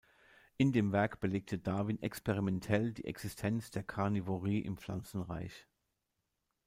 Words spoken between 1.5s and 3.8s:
Darwin experimentell die Existenz